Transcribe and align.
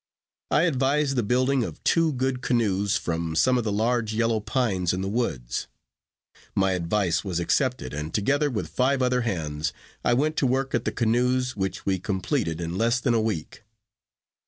I 0.49 0.63
advised 0.63 1.15
the 1.15 1.21
building 1.21 1.63
of 1.63 1.83
two 1.83 2.11
good 2.13 2.41
canoes 2.41 2.97
from 2.97 3.35
some 3.35 3.59
of 3.59 3.63
the 3.63 3.71
large 3.71 4.15
yellow 4.15 4.39
pines 4.39 4.93
in 4.93 5.01
the 5.01 5.07
woods. 5.07 5.67
My 6.55 6.71
advice 6.71 7.23
was 7.23 7.39
accepted, 7.39 7.93
and 7.93 8.11
together 8.11 8.49
with 8.49 8.67
five 8.67 9.03
others 9.03 9.25
hands, 9.25 9.73
I 10.03 10.15
went 10.15 10.37
to 10.37 10.47
work 10.47 10.73
at 10.73 10.85
the 10.85 10.91
canoes, 10.91 11.55
which 11.55 11.85
we 11.85 11.99
completed 11.99 12.59
in 12.59 12.79
less 12.79 12.99
than 12.99 13.13
a 13.13 13.21
week. 13.21 13.63